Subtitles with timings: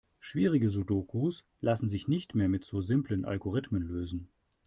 [0.19, 4.29] Schwierige Sudokus lassen sich nicht mehr mit so simplen Algorithmen lösen.